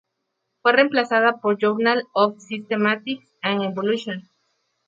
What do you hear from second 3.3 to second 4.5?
and Evolution".